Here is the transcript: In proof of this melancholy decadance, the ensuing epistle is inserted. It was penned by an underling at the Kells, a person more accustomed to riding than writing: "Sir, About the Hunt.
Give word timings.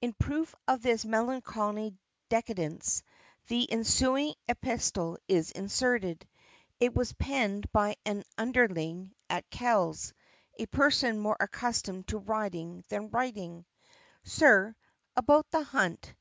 In 0.00 0.12
proof 0.12 0.54
of 0.68 0.82
this 0.82 1.04
melancholy 1.04 1.98
decadance, 2.30 3.02
the 3.48 3.68
ensuing 3.72 4.36
epistle 4.48 5.18
is 5.26 5.50
inserted. 5.50 6.28
It 6.78 6.94
was 6.94 7.12
penned 7.14 7.66
by 7.72 7.96
an 8.06 8.22
underling 8.36 9.16
at 9.28 9.42
the 9.50 9.56
Kells, 9.56 10.12
a 10.60 10.66
person 10.66 11.18
more 11.18 11.36
accustomed 11.40 12.06
to 12.06 12.18
riding 12.18 12.84
than 12.88 13.10
writing: 13.10 13.66
"Sir, 14.22 14.76
About 15.16 15.50
the 15.50 15.64
Hunt. 15.64 16.14